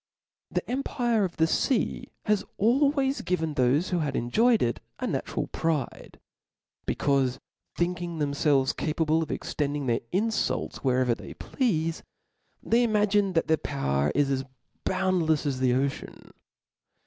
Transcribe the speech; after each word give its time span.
The 0.49 0.67
empire 0.67 1.25
of 1.25 1.37
the 1.37 1.45
fea 1.45 2.09
has 2.25 2.43
always 2.57 3.21
given 3.21 3.53
thofe 3.53 3.89
who 3.89 3.99
h^ve 3.99 4.15
enjoyed 4.15 4.63
it 4.63 4.79
a 4.97 5.05
natural 5.05 5.45
pride; 5.45 6.19
becaufe 6.87 7.37
think 7.75 8.01
ing 8.01 8.17
themfelves 8.17 8.75
capable 8.75 9.21
of 9.21 9.29
extending 9.29 9.85
their 9.85 10.01
infults 10.11 10.77
wherever 10.83 11.13
they 11.13 11.35
pleafe, 11.35 12.01
they 12.63 12.83
imagme 12.87 13.35
that 13.35 13.45
their 13.47 13.57
power 13.57 14.11
is 14.15 14.31
as 14.31 14.43
boundlefs 14.85 15.45
as 15.45 15.59
the 15.59 15.75
ocean. 15.75 16.31